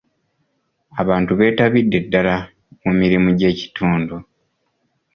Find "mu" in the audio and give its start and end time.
2.83-2.91